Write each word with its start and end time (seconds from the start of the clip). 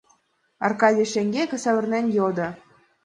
—Аркаш 0.65 0.97
шеҥгеке 1.13 1.57
савырнен 1.63 2.05
йодо. 2.17 2.47